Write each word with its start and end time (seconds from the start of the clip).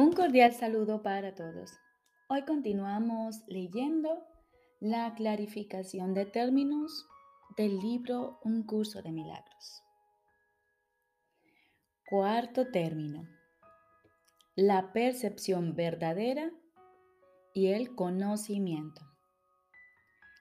Un 0.00 0.14
cordial 0.14 0.54
saludo 0.54 1.02
para 1.02 1.34
todos. 1.34 1.78
Hoy 2.30 2.46
continuamos 2.46 3.42
leyendo 3.48 4.24
la 4.80 5.14
clarificación 5.14 6.14
de 6.14 6.24
términos 6.24 7.06
del 7.58 7.78
libro 7.80 8.38
Un 8.42 8.62
curso 8.62 9.02
de 9.02 9.12
milagros. 9.12 9.82
Cuarto 12.08 12.70
término. 12.70 13.28
La 14.56 14.94
percepción 14.94 15.76
verdadera 15.76 16.50
y 17.52 17.66
el 17.66 17.94
conocimiento. 17.94 19.02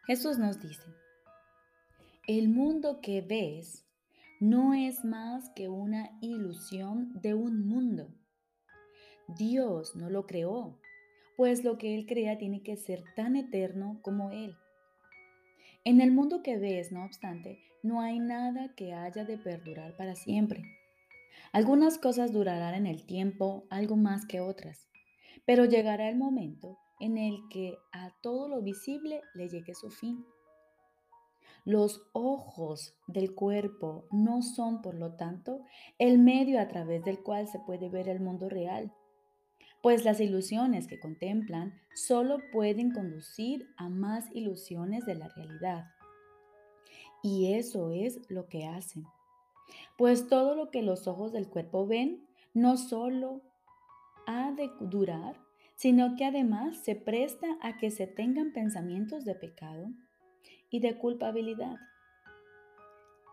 Jesús 0.07 0.38
nos 0.38 0.62
dice, 0.62 0.88
el 2.28 2.48
mundo 2.48 3.02
que 3.02 3.20
ves 3.20 3.86
no 4.39 4.73
es 4.73 5.04
más 5.04 5.50
que 5.50 5.68
una 5.68 6.18
ilusión 6.21 7.11
de 7.19 7.33
un 7.33 7.68
mundo 7.68 8.18
Dios 9.38 9.96
no 9.96 10.10
lo 10.10 10.25
creó, 10.25 10.79
pues 11.38 11.64
lo 11.64 11.78
que 11.78 11.96
Él 11.96 12.06
crea 12.06 12.38
tiene 12.38 12.64
que 12.64 12.75
ser 12.75 13.04
tan 13.15 13.36
eterno 13.36 14.00
como 14.02 14.32
Él. 14.32 14.55
En 15.86 16.02
el 16.02 16.11
mundo 16.11 16.43
que 16.43 16.57
ves, 16.57 16.92
no 16.92 17.05
obstante, 17.05 17.60
no 17.83 18.02
hay 18.02 18.19
nada 18.19 18.74
que 18.75 18.93
haya 18.93 19.24
de 19.24 19.38
perdurar 19.38 19.96
para 19.96 20.15
siempre. 20.15 20.64
Algunas 21.52 21.97
cosas 21.97 22.33
durarán 22.33 22.75
en 22.75 22.88
el 22.88 23.05
tiempo 23.05 23.65
algo 23.69 23.96
más 23.96 24.25
que 24.25 24.42
otras, 24.42 24.89
pero 25.46 25.66
llegará 25.66 26.10
el 26.10 26.18
momento 26.18 26.77
en 27.00 27.18
el 27.18 27.38
que 27.50 27.77
a 27.91 28.11
todo 28.21 28.50
lo 28.50 28.61
visible 28.61 29.21
le 29.33 29.47
llegue 29.47 29.74
su 29.74 29.89
fin. 29.89 30.25
Los 31.66 32.09
ojos 32.14 32.95
del 33.08 33.36
cuerpo 33.36 34.05
no 34.11 34.41
son, 34.41 34.81
por 34.81 34.95
lo 34.95 35.16
tanto, 35.16 35.61
el 35.97 36.17
medio 36.19 36.59
a 36.59 36.67
través 36.67 37.03
del 37.03 37.22
cual 37.22 37.47
se 37.47 37.59
puede 37.59 37.89
ver 37.89 38.09
el 38.09 38.19
mundo 38.19 38.50
real, 38.50 38.94
pues 39.81 40.03
las 40.03 40.19
ilusiones 40.19 40.88
que 40.88 40.99
contemplan 40.99 41.80
solo 41.95 42.39
pueden 42.52 42.91
conducir 42.91 43.73
a 43.77 43.89
más 43.89 44.30
ilusiones 44.33 45.05
de 45.05 45.16
la 45.16 45.30
realidad. 45.30 45.91
Y 47.23 47.53
eso 47.53 47.91
es 47.91 48.19
lo 48.30 48.47
que 48.47 48.66
hacen. 48.66 49.05
Pues 49.97 50.27
todo 50.27 50.55
lo 50.55 50.72
que 50.72 50.81
los 50.81 51.07
ojos 51.07 51.31
del 51.31 51.47
cuerpo 51.47 51.85
ven 51.85 52.27
no 52.53 52.77
solo 52.77 53.41
ha 54.25 54.52
de 54.52 54.69
durar, 54.81 55.39
sino 55.75 56.16
que 56.16 56.25
además 56.25 56.77
se 56.77 56.95
presta 56.95 57.47
a 57.61 57.77
que 57.77 57.91
se 57.91 58.07
tengan 58.07 58.52
pensamientos 58.52 59.25
de 59.25 59.35
pecado 59.35 59.88
y 60.69 60.80
de 60.80 60.97
culpabilidad. 60.97 61.77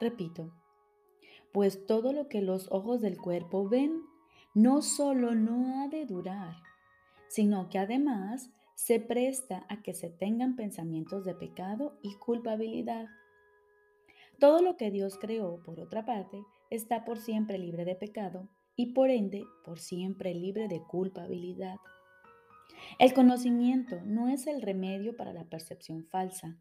Repito, 0.01 0.53
pues 1.53 1.87
todo 1.87 2.13
lo 2.13 2.29
que 2.29 2.43
los 2.43 2.71
ojos 2.71 3.01
del 3.01 3.17
cuerpo 3.17 3.69
ven 3.69 4.03
no 4.57 4.81
solo 4.81 5.35
no 5.35 5.83
ha 5.83 5.89
de 5.89 6.07
durar, 6.07 6.57
sino 7.29 7.69
que 7.69 7.79
además 7.79 8.51
se 8.75 9.01
presta 9.01 9.67
a 9.69 9.83
que 9.83 9.93
se 9.93 10.09
tengan 10.09 10.57
pensamientos 10.57 11.27
de 11.27 11.35
pecado 11.35 11.99
y 12.03 12.15
culpabilidad. 12.15 13.05
Todo 14.41 14.63
lo 14.63 14.79
que 14.79 14.91
Dios 14.91 15.19
creó, 15.19 15.63
por 15.63 15.79
otra 15.79 16.07
parte, 16.07 16.43
está 16.71 17.05
por 17.05 17.19
siempre 17.19 17.59
libre 17.59 17.85
de 17.85 17.97
pecado 17.97 18.49
y 18.77 18.95
por 18.95 19.11
ende 19.11 19.45
por 19.63 19.79
siempre 19.79 20.35
libre 20.35 20.69
de 20.69 20.83
culpabilidad. 20.83 21.77
El 22.99 23.13
conocimiento 23.13 24.01
no 24.07 24.31
es 24.31 24.47
el 24.47 24.63
remedio 24.63 25.19
para 25.19 25.35
la 25.35 25.45
percepción 25.45 26.07
falsa, 26.07 26.57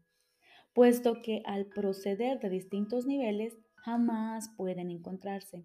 puesto 0.74 1.22
que 1.22 1.40
al 1.46 1.64
proceder 1.64 2.40
de 2.40 2.50
distintos 2.50 3.06
niveles 3.06 3.56
jamás 3.76 4.50
pueden 4.54 4.90
encontrarse. 4.90 5.64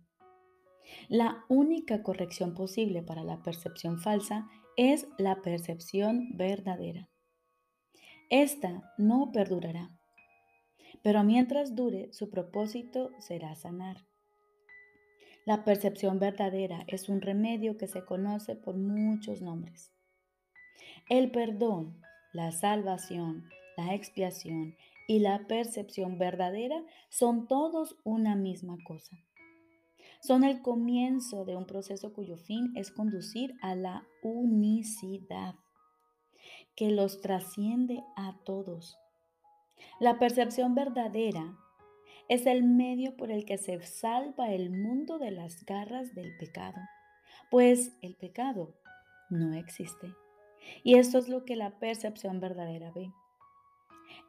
La 1.09 1.43
única 1.49 2.03
corrección 2.03 2.53
posible 2.53 3.01
para 3.03 3.23
la 3.23 3.41
percepción 3.41 3.99
falsa 3.99 4.47
es 4.77 5.07
la 5.17 5.41
percepción 5.41 6.37
verdadera. 6.37 7.09
Esta 8.29 8.93
no 8.97 9.31
perdurará, 9.31 9.91
pero 11.03 11.23
mientras 11.23 11.75
dure, 11.75 12.11
su 12.13 12.29
propósito 12.29 13.11
será 13.19 13.55
sanar. 13.55 14.05
La 15.45 15.65
percepción 15.65 16.19
verdadera 16.19 16.85
es 16.87 17.09
un 17.09 17.19
remedio 17.21 17.77
que 17.77 17.87
se 17.87 18.05
conoce 18.05 18.55
por 18.55 18.77
muchos 18.77 19.41
nombres. 19.41 19.91
El 21.09 21.31
perdón, 21.31 21.99
la 22.31 22.51
salvación, 22.51 23.49
la 23.75 23.95
expiación 23.95 24.75
y 25.07 25.19
la 25.19 25.47
percepción 25.47 26.17
verdadera 26.17 26.83
son 27.09 27.47
todos 27.47 27.97
una 28.03 28.35
misma 28.35 28.77
cosa 28.85 29.17
son 30.21 30.43
el 30.43 30.61
comienzo 30.61 31.45
de 31.45 31.55
un 31.55 31.65
proceso 31.65 32.13
cuyo 32.13 32.37
fin 32.37 32.71
es 32.75 32.91
conducir 32.91 33.55
a 33.61 33.75
la 33.75 34.07
unicidad, 34.21 35.55
que 36.75 36.91
los 36.91 37.21
trasciende 37.21 38.03
a 38.15 38.37
todos. 38.45 38.97
La 39.99 40.19
percepción 40.19 40.75
verdadera 40.75 41.57
es 42.29 42.45
el 42.45 42.63
medio 42.63 43.17
por 43.17 43.31
el 43.31 43.45
que 43.45 43.57
se 43.57 43.81
salva 43.81 44.51
el 44.51 44.69
mundo 44.69 45.17
de 45.17 45.31
las 45.31 45.65
garras 45.65 46.13
del 46.13 46.37
pecado, 46.37 46.79
pues 47.49 47.97
el 48.01 48.15
pecado 48.15 48.75
no 49.31 49.55
existe. 49.55 50.13
Y 50.83 50.95
esto 50.95 51.17
es 51.17 51.29
lo 51.29 51.45
que 51.45 51.55
la 51.55 51.79
percepción 51.79 52.39
verdadera 52.39 52.91
ve. 52.91 53.11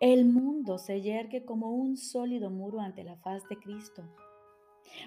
El 0.01 0.25
mundo 0.25 0.79
se 0.79 1.03
yergue 1.03 1.45
como 1.45 1.71
un 1.71 1.99
sólido 1.99 2.49
muro 2.49 2.81
ante 2.81 3.05
la 3.05 3.17
faz 3.17 3.47
de 3.51 3.59
Cristo 3.59 4.09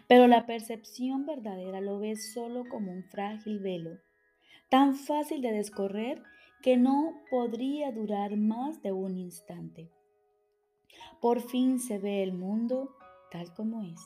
pero 0.08 0.28
la 0.28 0.46
percepción 0.46 1.26
verdadera 1.26 1.82
lo 1.82 2.00
ve 2.00 2.16
solo 2.16 2.64
como 2.70 2.92
un 2.92 3.04
frágil 3.04 3.60
velo, 3.60 4.00
tan 4.70 4.96
fácil 4.96 5.42
de 5.42 5.52
descorrer 5.52 6.22
que 6.62 6.78
no 6.78 7.22
podría 7.30 7.92
durar 7.92 8.36
más 8.38 8.82
de 8.82 8.92
un 8.92 9.18
instante. 9.18 9.92
Por 11.22 11.42
fin 11.42 11.80
se 11.80 12.00
ve 12.00 12.24
el 12.24 12.34
mundo 12.34 12.96
tal 13.32 13.54
como 13.54 13.82
es. 13.84 14.02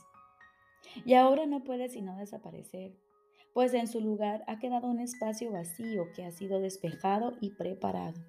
Y 1.05 1.13
ahora 1.13 1.45
no 1.45 1.63
puede 1.63 1.89
sino 1.89 2.17
desaparecer, 2.17 2.97
pues 3.53 3.73
en 3.73 3.87
su 3.87 4.01
lugar 4.01 4.43
ha 4.47 4.59
quedado 4.59 4.87
un 4.87 4.99
espacio 4.99 5.51
vacío 5.51 6.11
que 6.15 6.25
ha 6.25 6.31
sido 6.31 6.59
despejado 6.59 7.33
y 7.39 7.51
preparado. 7.51 8.19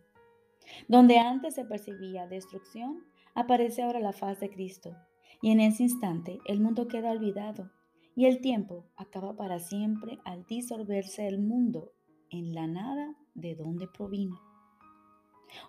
Donde 0.89 1.19
antes 1.19 1.55
se 1.55 1.65
percibía 1.65 2.27
destrucción, 2.27 3.05
aparece 3.35 3.83
ahora 3.83 4.01
la 4.01 4.13
faz 4.13 4.41
de 4.41 4.51
Cristo, 4.51 4.97
y 5.43 5.51
en 5.51 5.61
ese 5.61 5.85
instante 5.85 6.39
el 6.47 6.61
mundo 6.61 6.89
queda 6.89 7.11
olvidado 7.11 7.71
y 8.17 8.27
el 8.27 8.41
tiempo 8.41 8.85
acaba 8.97 9.37
para 9.37 9.59
siempre 9.59 10.19
al 10.25 10.45
disolverse 10.45 11.27
el 11.27 11.39
mundo 11.39 11.93
en 12.31 12.55
la 12.55 12.67
nada 12.67 13.15
de 13.35 13.55
donde 13.55 13.89
provino. 13.89 14.41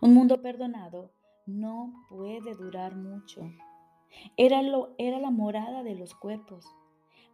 Un 0.01 0.13
mundo 0.13 0.41
perdonado 0.41 1.11
no 1.45 2.05
puede 2.09 2.53
durar 2.55 2.95
mucho. 2.95 3.41
Era, 4.37 4.61
lo, 4.61 4.93
era 4.97 5.19
la 5.19 5.31
morada 5.31 5.83
de 5.83 5.95
los 5.95 6.13
cuerpos, 6.13 6.65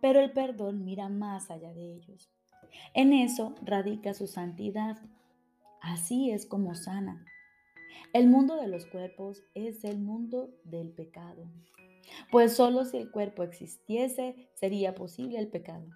pero 0.02 0.20
el 0.20 0.32
perdón 0.32 0.86
mira 0.86 1.10
más 1.10 1.50
allá 1.50 1.74
de 1.74 1.96
ellos. 1.96 2.30
En 2.94 3.14
eso 3.14 3.56
radica 3.64 4.14
su 4.14 4.28
santidad. 4.28 4.98
Así 5.82 6.32
es 6.32 6.46
como 6.46 6.76
sana. 6.76 7.26
El 8.14 8.28
mundo 8.28 8.56
de 8.56 8.68
los 8.68 8.86
cuerpos 8.86 9.44
es 9.54 9.84
el 9.84 10.00
mundo 10.00 10.50
del 10.64 10.92
pecado 10.92 11.48
pues 12.32 12.56
solo 12.56 12.86
si 12.86 12.98
el 12.98 13.12
cuerpo 13.12 13.44
existiese 13.44 14.50
sería 14.54 14.96
posible 14.96 15.40
el 15.40 15.48
pecado. 15.48 15.88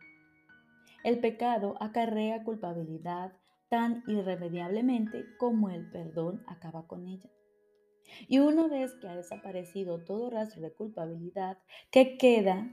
El 1.04 1.20
pecado 1.20 1.76
acarrea 1.80 2.44
culpabilidad 2.44 3.34
tan 3.70 4.04
irremediablemente 4.08 5.26
como 5.38 5.70
el 5.70 5.90
perdón 5.90 6.44
acaba 6.48 6.88
con 6.88 7.08
ella. 7.08 7.30
Y 8.28 8.40
una 8.40 8.68
vez 8.68 8.94
que 8.96 9.08
ha 9.08 9.16
desaparecido 9.16 10.04
todo 10.04 10.30
rastro 10.30 10.62
de 10.62 10.74
culpabilidad, 10.74 11.58
¿qué 11.92 12.18
queda 12.18 12.70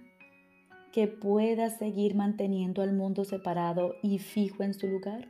que 0.93 1.07
pueda 1.07 1.71
seguir 1.71 2.17
manteniendo 2.17 2.83
al 2.83 2.93
mundo 2.93 3.25
separado 3.25 3.95
y 4.03 4.19
fijo 4.19 4.65
en 4.65 4.75
su 4.75 4.89
lugar? 4.89 5.29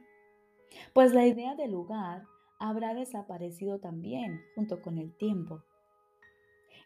Pues 0.95 1.13
la 1.13 1.27
idea 1.27 1.55
de 1.55 1.69
lugar 1.69 2.25
habrá 2.59 2.95
desaparecido 2.95 3.79
también 3.79 4.41
junto 4.55 4.83
con 4.83 4.99
el 4.99 5.17
tiempo. 5.17 5.63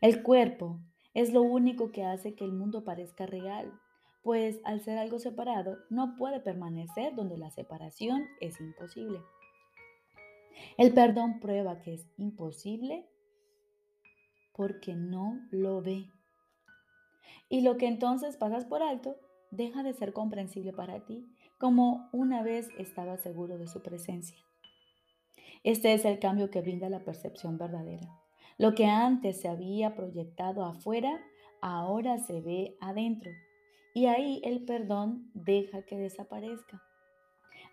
El 0.00 0.22
cuerpo 0.22 0.80
es 1.14 1.32
lo 1.32 1.42
único 1.42 1.92
que 1.92 2.04
hace 2.04 2.34
que 2.34 2.44
el 2.44 2.52
mundo 2.52 2.84
parezca 2.84 3.26
real, 3.26 3.72
pues 4.22 4.60
al 4.64 4.80
ser 4.80 4.98
algo 4.98 5.18
separado 5.18 5.78
no 5.90 6.16
puede 6.16 6.40
permanecer 6.40 7.14
donde 7.14 7.36
la 7.36 7.50
separación 7.50 8.24
es 8.40 8.60
imposible. 8.60 9.20
El 10.76 10.92
perdón 10.94 11.40
prueba 11.40 11.80
que 11.80 11.94
es 11.94 12.06
imposible 12.16 13.06
porque 14.54 14.94
no 14.94 15.40
lo 15.50 15.82
ve. 15.82 16.08
Y 17.48 17.62
lo 17.62 17.76
que 17.76 17.86
entonces 17.86 18.36
pasas 18.36 18.64
por 18.64 18.82
alto 18.82 19.16
deja 19.50 19.82
de 19.82 19.92
ser 19.92 20.12
comprensible 20.12 20.72
para 20.72 21.04
ti, 21.04 21.26
como 21.58 22.08
una 22.12 22.42
vez 22.42 22.68
estaba 22.78 23.18
seguro 23.18 23.58
de 23.58 23.68
su 23.68 23.82
presencia. 23.82 24.38
Este 25.64 25.92
es 25.92 26.04
el 26.04 26.18
cambio 26.18 26.50
que 26.50 26.60
brinda 26.60 26.88
la 26.88 27.04
percepción 27.04 27.56
verdadera. 27.56 28.08
Lo 28.58 28.74
que 28.74 28.86
antes 28.86 29.40
se 29.40 29.48
había 29.48 29.94
proyectado 29.94 30.64
afuera, 30.64 31.20
ahora 31.60 32.18
se 32.18 32.40
ve 32.40 32.76
adentro. 32.80 33.30
Y 33.94 34.06
ahí 34.06 34.40
el 34.44 34.64
perdón 34.64 35.30
deja 35.34 35.82
que 35.84 35.96
desaparezca. 35.96 36.82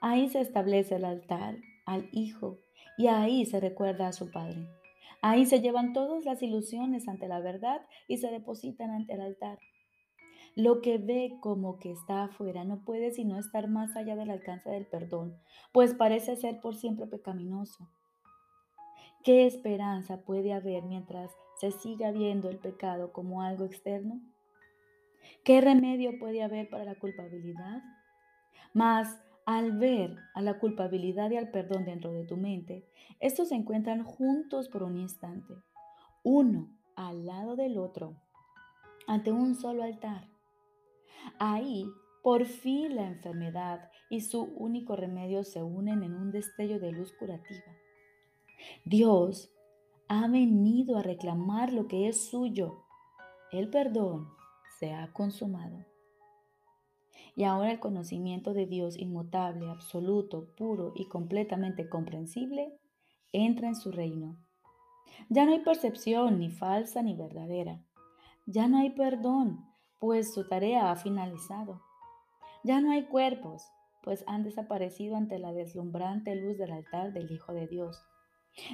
Ahí 0.01 0.29
se 0.29 0.39
establece 0.39 0.95
el 0.95 1.05
altar 1.05 1.55
al 1.85 2.07
Hijo 2.11 2.59
y 2.97 3.07
ahí 3.07 3.45
se 3.45 3.59
recuerda 3.59 4.07
a 4.07 4.13
su 4.13 4.31
Padre. 4.31 4.67
Ahí 5.21 5.45
se 5.45 5.59
llevan 5.59 5.93
todas 5.93 6.23
las 6.25 6.41
ilusiones 6.41 7.07
ante 7.07 7.27
la 7.27 7.39
verdad 7.39 7.81
y 8.07 8.17
se 8.17 8.29
depositan 8.29 8.91
ante 8.91 9.13
el 9.13 9.21
altar. 9.21 9.59
Lo 10.55 10.81
que 10.81 10.97
ve 10.97 11.37
como 11.41 11.79
que 11.79 11.91
está 11.91 12.23
afuera 12.23 12.63
no 12.63 12.83
puede 12.83 13.11
sino 13.11 13.37
estar 13.37 13.67
más 13.67 13.95
allá 13.95 14.15
del 14.15 14.29
alcance 14.29 14.69
del 14.69 14.85
perdón, 14.85 15.37
pues 15.71 15.93
parece 15.93 16.35
ser 16.35 16.59
por 16.59 16.75
siempre 16.75 17.07
pecaminoso. 17.07 17.87
¿Qué 19.23 19.45
esperanza 19.45 20.21
puede 20.21 20.53
haber 20.53 20.83
mientras 20.83 21.31
se 21.59 21.71
siga 21.71 22.11
viendo 22.11 22.49
el 22.49 22.57
pecado 22.57 23.11
como 23.11 23.41
algo 23.41 23.65
externo? 23.65 24.21
¿Qué 25.43 25.61
remedio 25.61 26.17
puede 26.19 26.41
haber 26.41 26.69
para 26.69 26.85
la 26.85 26.95
culpabilidad? 26.95 27.81
Mas 28.73 29.19
al 29.45 29.77
ver 29.77 30.15
a 30.35 30.41
la 30.41 30.59
culpabilidad 30.59 31.31
y 31.31 31.37
al 31.37 31.49
perdón 31.49 31.83
dentro 31.83 32.13
de 32.13 32.23
tu 32.23 32.37
mente, 32.37 32.87
estos 33.19 33.49
se 33.49 33.55
encuentran 33.55 34.03
juntos 34.03 34.69
por 34.69 34.83
un 34.83 34.95
instante, 34.95 35.53
uno 36.23 36.69
al 36.95 37.25
lado 37.25 37.55
del 37.55 37.77
otro, 37.77 38.15
ante 39.07 39.31
un 39.31 39.55
solo 39.55 39.83
altar. 39.83 40.27
Ahí, 41.39 41.85
por 42.23 42.45
fin 42.45 42.95
la 42.95 43.07
enfermedad 43.07 43.89
y 44.09 44.21
su 44.21 44.41
único 44.41 44.95
remedio 44.95 45.43
se 45.43 45.63
unen 45.63 46.03
en 46.03 46.15
un 46.15 46.31
destello 46.31 46.79
de 46.79 46.91
luz 46.91 47.13
curativa. 47.13 47.63
Dios 48.85 49.51
ha 50.07 50.27
venido 50.27 50.97
a 50.97 51.03
reclamar 51.03 51.71
lo 51.71 51.87
que 51.87 52.07
es 52.07 52.29
suyo. 52.29 52.83
El 53.51 53.69
perdón 53.69 54.27
se 54.79 54.93
ha 54.93 55.11
consumado. 55.13 55.85
Y 57.35 57.43
ahora 57.43 57.71
el 57.71 57.79
conocimiento 57.79 58.53
de 58.53 58.65
Dios 58.65 58.97
inmutable, 58.97 59.69
absoluto, 59.69 60.53
puro 60.57 60.91
y 60.95 61.05
completamente 61.05 61.87
comprensible 61.87 62.77
entra 63.31 63.67
en 63.67 63.75
su 63.75 63.91
reino. 63.91 64.35
Ya 65.29 65.45
no 65.45 65.53
hay 65.53 65.59
percepción 65.59 66.39
ni 66.39 66.49
falsa 66.49 67.01
ni 67.01 67.13
verdadera. 67.13 67.81
Ya 68.45 68.67
no 68.67 68.79
hay 68.79 68.89
perdón, 68.89 69.68
pues 69.99 70.33
su 70.33 70.47
tarea 70.47 70.91
ha 70.91 70.95
finalizado. 70.95 71.81
Ya 72.63 72.81
no 72.81 72.91
hay 72.91 73.03
cuerpos, 73.03 73.63
pues 74.03 74.23
han 74.27 74.43
desaparecido 74.43 75.15
ante 75.15 75.39
la 75.39 75.53
deslumbrante 75.53 76.35
luz 76.35 76.57
del 76.57 76.71
altar 76.71 77.13
del 77.13 77.31
Hijo 77.31 77.53
de 77.53 77.67
Dios. 77.67 78.01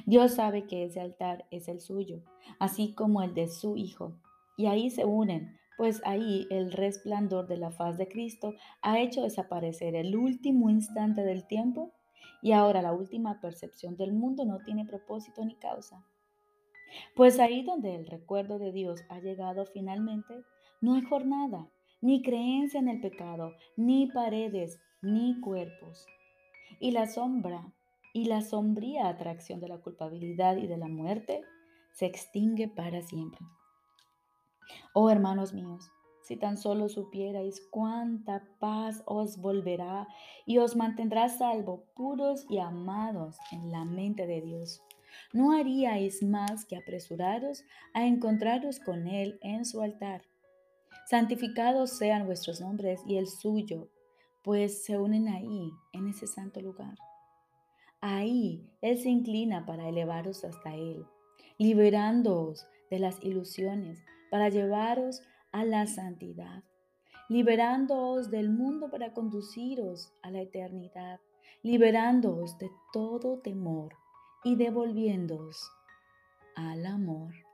Dios 0.06 0.36
sabe 0.36 0.66
que 0.66 0.86
ese 0.86 1.02
altar 1.02 1.46
es 1.52 1.68
el 1.68 1.82
suyo, 1.82 2.24
así 2.60 2.94
como 2.94 3.22
el 3.22 3.34
de 3.34 3.48
su 3.48 3.76
Hijo, 3.76 4.16
y 4.58 4.68
ahí 4.68 4.90
se 4.90 5.06
unen, 5.06 5.60
pues 5.78 6.02
ahí 6.06 6.48
el 6.50 6.72
resplandor 6.72 7.48
de 7.48 7.58
la 7.58 7.72
faz 7.72 7.98
de 7.98 8.08
Cristo 8.08 8.54
ha 8.82 9.00
hecho 9.00 9.24
desaparecer 9.24 9.96
el 9.96 10.16
último 10.16 10.70
instante 10.70 11.22
del 11.24 11.46
tiempo 11.46 11.92
y 12.42 12.54
ahora 12.54 12.82
la 12.82 12.94
última 12.94 13.42
percepción 13.42 13.98
del 13.98 14.14
mundo 14.14 14.46
no 14.46 14.60
tiene 14.60 14.86
propósito 14.86 15.44
ni 15.44 15.56
causa. 15.56 16.06
Pues 17.16 17.40
ahí 17.40 17.64
donde 17.64 17.96
el 17.96 18.06
recuerdo 18.06 18.60
de 18.60 18.72
Dios 18.72 19.02
ha 19.10 19.20
llegado 19.20 19.66
finalmente, 19.66 20.44
no 20.82 20.96
hay 20.96 21.02
jornada, 21.02 21.70
ni 22.02 22.22
creencia 22.22 22.80
en 22.80 22.90
el 22.90 23.02
pecado, 23.02 23.54
ni 23.78 24.08
paredes, 24.08 24.80
ni 25.02 25.40
cuerpos. 25.40 26.06
Y 26.80 26.92
la 26.92 27.08
sombra 27.08 27.74
y 28.14 28.26
la 28.26 28.42
sombría 28.42 29.08
atracción 29.08 29.60
de 29.60 29.68
la 29.68 29.80
culpabilidad 29.80 30.58
y 30.58 30.68
de 30.68 30.78
la 30.78 30.88
muerte 30.88 31.42
se 31.94 32.06
extingue 32.06 32.68
para 32.68 33.02
siempre. 33.02 33.42
Oh 34.94 35.10
hermanos 35.10 35.54
míos, 35.54 35.90
si 36.22 36.38
tan 36.38 36.58
solo 36.58 36.90
supierais 36.90 37.62
cuánta 37.72 38.44
paz 38.60 39.04
os 39.06 39.38
volverá 39.38 40.08
y 40.46 40.58
os 40.58 40.76
mantendrá 40.76 41.30
salvo, 41.30 41.86
puros 41.96 42.46
y 42.50 42.58
amados 42.58 43.38
en 43.52 43.72
la 43.72 43.86
mente 43.86 44.26
de 44.26 44.42
Dios. 44.42 44.82
No 45.34 45.52
haríais 45.52 46.24
más 46.24 46.66
que 46.66 46.78
apresuraros 46.78 47.64
a 47.94 48.06
encontraros 48.06 48.80
con 48.80 49.08
Él 49.08 49.40
en 49.42 49.66
su 49.66 49.82
altar. 49.82 50.24
Santificados 51.08 51.92
sean 51.92 52.26
vuestros 52.26 52.62
nombres 52.62 53.00
y 53.06 53.18
el 53.18 53.28
suyo, 53.28 53.90
pues 54.44 54.84
se 54.84 54.98
unen 54.98 55.28
ahí, 55.28 55.72
en 55.94 56.08
ese 56.08 56.26
santo 56.26 56.62
lugar. 56.62 56.98
Ahí 58.02 58.68
Él 58.82 58.98
se 58.98 59.10
inclina 59.10 59.66
para 59.66 59.88
elevaros 59.88 60.44
hasta 60.44 60.76
Él, 60.76 61.06
liberándoos 61.60 62.66
de 62.90 63.00
las 63.00 63.24
ilusiones 63.24 64.04
para 64.32 64.50
llevaros 64.50 65.22
a 65.52 65.64
la 65.64 65.86
santidad, 65.86 66.64
liberándoos 67.30 68.32
del 68.32 68.50
mundo 68.50 68.90
para 68.90 69.14
conduciros 69.14 70.12
a 70.24 70.32
la 70.32 70.42
eternidad, 70.42 71.20
liberándoos 71.62 72.58
de 72.58 72.72
todo 72.92 73.40
temor 73.40 73.96
y 74.44 74.56
devolviéndoos 74.56 75.72
al 76.56 76.86
amor. 76.86 77.45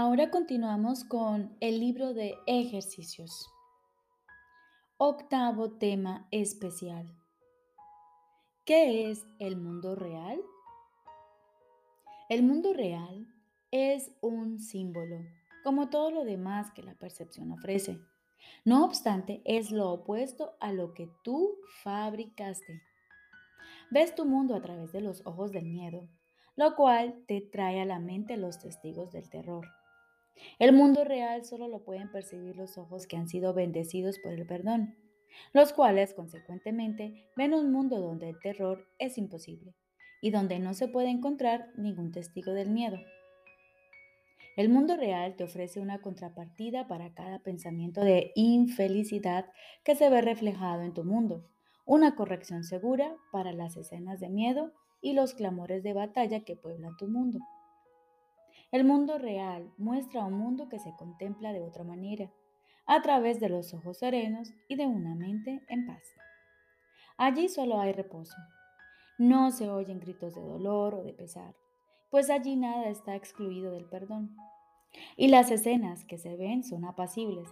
Ahora 0.00 0.30
continuamos 0.30 1.02
con 1.02 1.56
el 1.58 1.80
libro 1.80 2.14
de 2.14 2.36
ejercicios. 2.46 3.50
Octavo 4.96 5.72
tema 5.72 6.28
especial. 6.30 7.12
¿Qué 8.64 9.10
es 9.10 9.26
el 9.40 9.56
mundo 9.56 9.96
real? 9.96 10.40
El 12.28 12.44
mundo 12.44 12.74
real 12.74 13.26
es 13.72 14.12
un 14.20 14.60
símbolo, 14.60 15.18
como 15.64 15.90
todo 15.90 16.12
lo 16.12 16.24
demás 16.24 16.70
que 16.70 16.84
la 16.84 16.94
percepción 16.94 17.50
ofrece. 17.50 17.98
No 18.64 18.84
obstante, 18.84 19.42
es 19.44 19.72
lo 19.72 19.90
opuesto 19.90 20.54
a 20.60 20.72
lo 20.72 20.94
que 20.94 21.10
tú 21.24 21.56
fabricaste. 21.82 22.82
Ves 23.90 24.14
tu 24.14 24.26
mundo 24.26 24.54
a 24.54 24.62
través 24.62 24.92
de 24.92 25.00
los 25.00 25.26
ojos 25.26 25.50
del 25.50 25.64
miedo, 25.64 26.08
lo 26.54 26.76
cual 26.76 27.24
te 27.26 27.40
trae 27.40 27.80
a 27.80 27.84
la 27.84 27.98
mente 27.98 28.36
los 28.36 28.60
testigos 28.60 29.10
del 29.10 29.28
terror. 29.28 29.66
El 30.58 30.72
mundo 30.72 31.04
real 31.04 31.44
solo 31.44 31.68
lo 31.68 31.84
pueden 31.84 32.10
percibir 32.10 32.56
los 32.56 32.78
ojos 32.78 33.06
que 33.06 33.16
han 33.16 33.28
sido 33.28 33.54
bendecidos 33.54 34.18
por 34.18 34.32
el 34.32 34.46
perdón, 34.46 34.96
los 35.52 35.72
cuales, 35.72 36.14
consecuentemente, 36.14 37.26
ven 37.36 37.54
un 37.54 37.72
mundo 37.72 38.00
donde 38.00 38.28
el 38.30 38.38
terror 38.40 38.86
es 38.98 39.18
imposible 39.18 39.74
y 40.20 40.30
donde 40.30 40.58
no 40.58 40.74
se 40.74 40.88
puede 40.88 41.10
encontrar 41.10 41.68
ningún 41.76 42.12
testigo 42.12 42.52
del 42.52 42.70
miedo. 42.70 42.98
El 44.56 44.68
mundo 44.68 44.96
real 44.96 45.36
te 45.36 45.44
ofrece 45.44 45.78
una 45.78 46.00
contrapartida 46.00 46.88
para 46.88 47.14
cada 47.14 47.38
pensamiento 47.38 48.00
de 48.00 48.32
infelicidad 48.34 49.46
que 49.84 49.94
se 49.94 50.10
ve 50.10 50.20
reflejado 50.20 50.82
en 50.82 50.94
tu 50.94 51.04
mundo, 51.04 51.48
una 51.86 52.16
corrección 52.16 52.64
segura 52.64 53.16
para 53.30 53.52
las 53.52 53.76
escenas 53.76 54.18
de 54.18 54.28
miedo 54.28 54.72
y 55.00 55.12
los 55.12 55.34
clamores 55.34 55.84
de 55.84 55.92
batalla 55.92 56.40
que 56.40 56.56
pueblan 56.56 56.96
tu 56.96 57.06
mundo. 57.06 57.38
El 58.70 58.84
mundo 58.84 59.16
real 59.16 59.72
muestra 59.78 60.24
un 60.24 60.34
mundo 60.34 60.68
que 60.68 60.78
se 60.78 60.94
contempla 60.94 61.52
de 61.54 61.62
otra 61.62 61.84
manera, 61.84 62.30
a 62.86 63.00
través 63.00 63.40
de 63.40 63.48
los 63.48 63.72
ojos 63.72 63.98
serenos 63.98 64.52
y 64.68 64.76
de 64.76 64.86
una 64.86 65.14
mente 65.14 65.62
en 65.68 65.86
paz. 65.86 66.02
Allí 67.16 67.48
solo 67.48 67.80
hay 67.80 67.92
reposo. 67.92 68.36
No 69.18 69.50
se 69.50 69.70
oyen 69.70 70.00
gritos 70.00 70.34
de 70.34 70.42
dolor 70.42 70.94
o 70.94 71.02
de 71.02 71.12
pesar, 71.12 71.54
pues 72.10 72.30
allí 72.30 72.56
nada 72.56 72.88
está 72.88 73.14
excluido 73.16 73.72
del 73.72 73.86
perdón. 73.86 74.36
Y 75.16 75.28
las 75.28 75.50
escenas 75.50 76.04
que 76.04 76.18
se 76.18 76.36
ven 76.36 76.62
son 76.62 76.84
apacibles, 76.84 77.48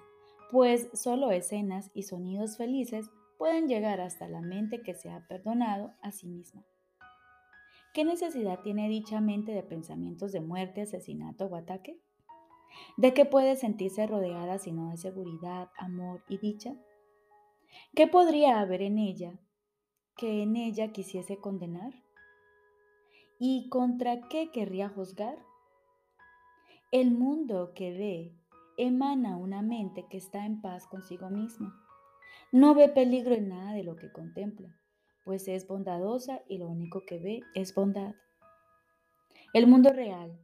pues 0.51 0.89
solo 0.93 1.31
escenas 1.31 1.91
y 1.95 2.03
sonidos 2.05 2.57
felices 2.57 3.11
pueden 3.39 3.69
llegar 3.69 4.01
hasta 4.01 4.29
la 4.29 4.41
mente 4.41 4.83
que 4.83 4.95
se 4.95 5.11
ha 5.11 5.27
perdonado 5.27 5.93
a 6.03 6.13
sí 6.13 6.29
misma. 6.29 6.65
¿Qué 7.97 8.05
necesidad 8.05 8.61
tiene 8.61 8.91
dicha 8.91 9.23
mente 9.23 9.53
de 9.53 9.63
pensamientos 9.63 10.31
de 10.31 10.43
muerte, 10.43 10.83
asesinato 10.83 11.47
o 11.47 11.57
ataque? 11.57 11.99
¿De 12.99 13.15
qué 13.15 13.25
puede 13.25 13.57
sentirse 13.57 14.07
rodeada 14.07 14.59
sino 14.59 14.91
de 14.91 14.99
seguridad, 14.99 15.71
amor 15.79 16.23
y 16.29 16.37
dicha? 16.37 16.77
¿Qué 17.95 18.07
podría 18.07 18.61
haber 18.61 18.83
en 18.83 18.99
ella 18.99 19.41
que 20.15 20.43
en 20.43 20.57
ella 20.57 20.93
quisiese 20.93 21.39
condenar? 21.39 21.95
¿Y 23.39 23.71
contra 23.71 24.29
qué 24.29 24.51
querría 24.51 24.91
juzgar? 24.91 25.39
El 26.93 27.13
mundo 27.13 27.73
que 27.75 27.93
ve 27.93 28.37
emana 28.77 29.39
una 29.39 29.63
mente 29.63 30.05
que 30.11 30.19
está 30.19 30.45
en 30.45 30.61
paz 30.61 30.87
consigo 30.87 31.31
misma. 31.31 31.75
No 32.53 32.75
ve 32.75 32.91
peligro 32.91 33.35
en 33.35 33.49
nada 33.49 33.73
de 33.73 33.85
lo 33.85 33.97
que 33.97 34.13
contempla 34.13 34.79
pues 35.27 35.49
es 35.49 35.67
bondadosa 35.67 36.43
y 36.49 36.59
lo 36.59 36.69
único 36.69 37.05
que 37.05 37.19
ve 37.19 37.41
es 37.57 37.75
bondad. 37.75 38.15
El 39.53 39.67
mundo 39.67 39.93
real 39.93 40.39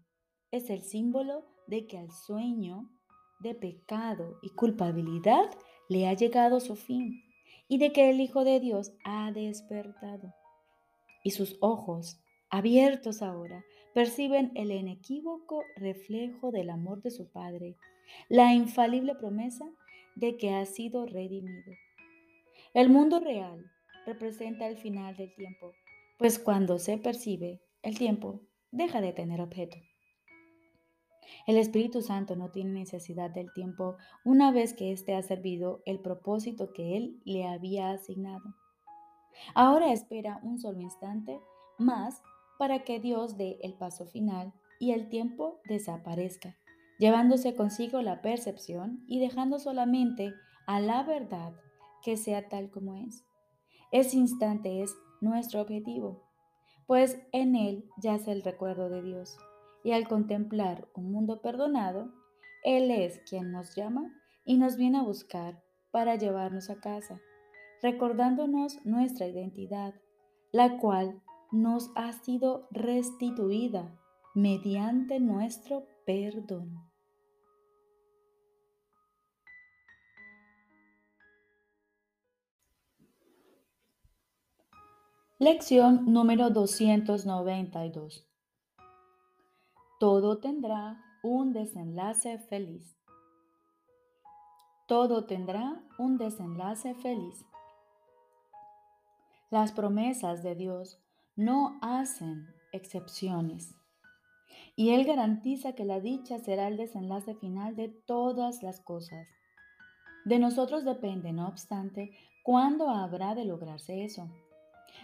es 0.50 0.70
el 0.70 0.82
símbolo 0.82 1.46
de 1.68 1.86
que 1.86 1.98
al 1.98 2.10
sueño 2.10 2.90
de 3.38 3.54
pecado 3.54 4.40
y 4.42 4.50
culpabilidad 4.50 5.48
le 5.88 6.08
ha 6.08 6.14
llegado 6.14 6.58
su 6.58 6.74
fin 6.74 7.22
y 7.68 7.78
de 7.78 7.92
que 7.92 8.10
el 8.10 8.20
Hijo 8.20 8.42
de 8.42 8.58
Dios 8.58 8.92
ha 9.04 9.30
despertado 9.30 10.34
y 11.22 11.30
sus 11.30 11.56
ojos 11.60 12.20
abiertos 12.50 13.22
ahora, 13.22 13.64
perciben 13.94 14.50
el 14.56 14.72
inequívoco 14.72 15.62
reflejo 15.76 16.50
del 16.50 16.70
amor 16.70 17.02
de 17.02 17.12
su 17.12 17.30
Padre, 17.30 17.76
la 18.28 18.52
infalible 18.52 19.14
promesa 19.14 19.64
de 20.16 20.36
que 20.36 20.50
ha 20.50 20.66
sido 20.66 21.06
redimido. 21.06 21.72
El 22.74 22.90
mundo 22.90 23.20
real 23.20 23.70
representa 24.06 24.66
el 24.66 24.76
final 24.76 25.16
del 25.16 25.34
tiempo, 25.34 25.72
pues 26.18 26.38
cuando 26.38 26.78
se 26.78 26.98
percibe, 26.98 27.60
el 27.82 27.98
tiempo 27.98 28.40
deja 28.70 29.00
de 29.00 29.12
tener 29.12 29.40
objeto. 29.40 29.76
El 31.46 31.56
Espíritu 31.56 32.02
Santo 32.02 32.36
no 32.36 32.50
tiene 32.50 32.72
necesidad 32.72 33.30
del 33.30 33.52
tiempo 33.52 33.96
una 34.24 34.52
vez 34.52 34.74
que 34.74 34.92
éste 34.92 35.14
ha 35.14 35.22
servido 35.22 35.82
el 35.86 36.00
propósito 36.00 36.72
que 36.72 36.96
Él 36.96 37.20
le 37.24 37.46
había 37.46 37.90
asignado. 37.90 38.54
Ahora 39.54 39.92
espera 39.92 40.40
un 40.42 40.58
solo 40.58 40.80
instante 40.80 41.40
más 41.78 42.22
para 42.58 42.84
que 42.84 43.00
Dios 43.00 43.36
dé 43.36 43.58
el 43.62 43.74
paso 43.74 44.06
final 44.06 44.52
y 44.78 44.92
el 44.92 45.08
tiempo 45.08 45.60
desaparezca, 45.64 46.56
llevándose 46.98 47.54
consigo 47.56 48.02
la 48.02 48.22
percepción 48.22 49.04
y 49.08 49.18
dejando 49.20 49.58
solamente 49.58 50.32
a 50.66 50.80
la 50.80 51.02
verdad 51.02 51.52
que 52.02 52.16
sea 52.16 52.48
tal 52.48 52.70
como 52.70 52.96
es. 52.96 53.24
Ese 53.92 54.16
instante 54.16 54.82
es 54.82 54.96
nuestro 55.20 55.60
objetivo, 55.60 56.24
pues 56.86 57.18
en 57.32 57.54
él 57.54 57.84
yace 57.98 58.32
el 58.32 58.42
recuerdo 58.42 58.88
de 58.88 59.02
Dios 59.02 59.36
y 59.84 59.92
al 59.92 60.08
contemplar 60.08 60.88
un 60.94 61.10
mundo 61.12 61.40
perdonado, 61.40 62.12
Él 62.64 62.90
es 62.90 63.20
quien 63.28 63.50
nos 63.52 63.74
llama 63.74 64.12
y 64.44 64.56
nos 64.56 64.76
viene 64.76 64.98
a 64.98 65.02
buscar 65.02 65.62
para 65.90 66.16
llevarnos 66.16 66.70
a 66.70 66.80
casa, 66.80 67.20
recordándonos 67.82 68.84
nuestra 68.84 69.26
identidad, 69.26 69.94
la 70.52 70.78
cual 70.78 71.20
nos 71.50 71.90
ha 71.96 72.12
sido 72.12 72.68
restituida 72.70 73.98
mediante 74.34 75.20
nuestro 75.20 75.86
perdón. 76.06 76.91
Lección 85.42 86.12
número 86.12 86.50
292 86.50 88.28
todo 89.98 90.38
tendrá 90.38 91.02
un 91.24 91.52
desenlace 91.52 92.38
feliz. 92.38 92.96
Todo 94.86 95.24
tendrá 95.26 95.82
un 95.98 96.16
desenlace 96.16 96.94
feliz. 96.94 97.44
Las 99.50 99.72
promesas 99.72 100.44
de 100.44 100.54
Dios 100.54 101.02
no 101.34 101.76
hacen 101.82 102.46
excepciones. 102.70 103.74
Y 104.76 104.90
Él 104.90 105.04
garantiza 105.04 105.72
que 105.72 105.84
la 105.84 105.98
dicha 105.98 106.38
será 106.38 106.68
el 106.68 106.76
desenlace 106.76 107.34
final 107.34 107.74
de 107.74 107.88
todas 107.88 108.62
las 108.62 108.78
cosas. 108.78 109.26
De 110.24 110.38
nosotros 110.38 110.84
depende, 110.84 111.32
no 111.32 111.48
obstante, 111.48 112.12
cuándo 112.44 112.90
habrá 112.90 113.34
de 113.34 113.44
lograrse 113.44 114.04
eso. 114.04 114.30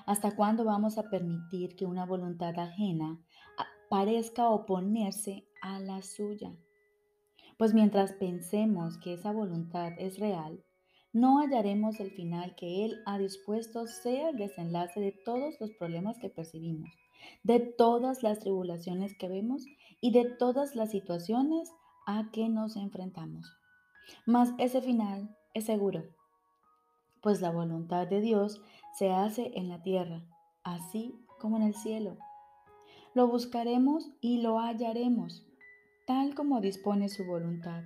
¿Hasta 0.09 0.35
cuándo 0.35 0.65
vamos 0.65 0.97
a 0.97 1.11
permitir 1.11 1.77
que 1.77 1.85
una 1.85 2.07
voluntad 2.07 2.59
ajena 2.59 3.21
parezca 3.89 4.49
oponerse 4.49 5.47
a 5.63 5.81
la 5.81 6.03
suya. 6.03 6.55
Pues 7.57 7.75
mientras 7.75 8.13
pensemos 8.13 8.99
que 8.99 9.15
esa 9.15 9.33
voluntad 9.33 9.93
es 9.99 10.19
real, 10.19 10.65
no 11.13 11.41
hallaremos 11.41 11.99
el 12.01 12.11
final 12.13 12.55
que 12.55 12.85
Él 12.85 13.01
ha 13.07 13.19
dispuesto 13.19 13.87
sea 13.87 14.31
el 14.31 14.37
desenlace 14.37 15.01
de 15.01 15.13
todos 15.13 15.61
los 15.61 15.73
problemas 15.73 16.19
que 16.19 16.29
percibimos, 16.29 16.91
de 17.43 17.61
todas 17.61 18.23
las 18.23 18.39
tribulaciones 18.39 19.17
que 19.19 19.29
vemos 19.29 19.65
y 20.01 20.13
de 20.13 20.25
todas 20.25 20.77
las 20.77 20.91
situaciones 20.91 21.71
a 22.07 22.31
que 22.31 22.49
nos 22.49 22.77
enfrentamos. 22.77 23.53
Mas 24.27 24.53
ese 24.59 24.81
final 24.81 25.37
es 25.55 25.65
seguro, 25.65 26.05
pues 27.23 27.41
la 27.41 27.51
voluntad 27.51 28.07
de 28.07 28.21
Dios 28.21 28.61
se 28.95 29.11
hace 29.11 29.53
en 29.55 29.69
la 29.69 29.83
tierra, 29.83 30.23
así 30.63 31.15
como 31.39 31.57
en 31.57 31.63
el 31.63 31.75
cielo. 31.75 32.17
Lo 33.15 33.27
buscaremos 33.29 34.11
y 34.21 34.41
lo 34.43 34.59
hallaremos, 34.59 35.47
tal 36.07 36.35
como 36.35 36.61
dispone 36.61 37.09
su 37.09 37.25
voluntad, 37.25 37.85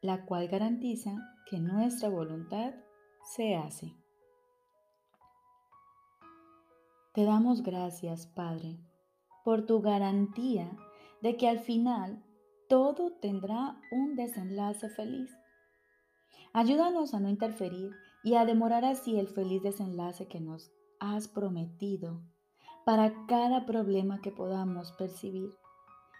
la 0.00 0.24
cual 0.24 0.48
garantiza 0.48 1.16
que 1.48 1.58
nuestra 1.58 2.08
voluntad 2.08 2.74
se 3.24 3.56
hace. 3.56 3.94
Te 7.14 7.24
damos 7.24 7.62
gracias, 7.62 8.26
Padre, 8.26 8.78
por 9.44 9.66
tu 9.66 9.82
garantía 9.82 10.70
de 11.20 11.36
que 11.36 11.48
al 11.48 11.60
final 11.60 12.22
todo 12.68 13.12
tendrá 13.20 13.78
un 13.90 14.16
desenlace 14.16 14.88
feliz. 14.88 15.30
Ayúdanos 16.54 17.12
a 17.12 17.20
no 17.20 17.28
interferir 17.28 17.92
y 18.22 18.34
a 18.34 18.44
demorar 18.44 18.84
así 18.84 19.18
el 19.18 19.28
feliz 19.28 19.62
desenlace 19.62 20.28
que 20.28 20.40
nos 20.40 20.70
has 21.00 21.28
prometido 21.28 22.22
para 22.84 23.26
cada 23.26 23.66
problema 23.66 24.20
que 24.20 24.30
podamos 24.30 24.92
percibir 24.92 25.50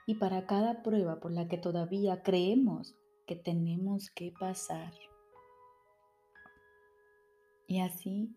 y 0.07 0.17
para 0.17 0.47
cada 0.47 0.83
prueba 0.83 1.21
por 1.21 1.33
la 1.33 1.49
que 1.49 1.59
todavía 1.59 2.23
creemos 2.23 2.97
que 3.27 3.37
tenemos 3.37 4.11
que 4.11 4.33
pasar. 4.39 4.93
Y 7.67 7.81
así, 7.81 8.37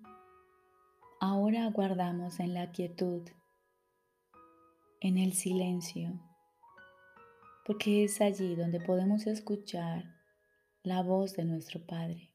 ahora 1.19 1.65
aguardamos 1.65 2.39
en 2.39 2.53
la 2.53 2.71
quietud, 2.71 3.23
en 5.01 5.17
el 5.17 5.33
silencio, 5.33 6.19
porque 7.65 8.03
es 8.03 8.21
allí 8.21 8.55
donde 8.55 8.79
podemos 8.79 9.25
escuchar 9.27 10.03
la 10.83 11.01
voz 11.01 11.33
de 11.33 11.45
nuestro 11.45 11.83
Padre. 11.85 12.34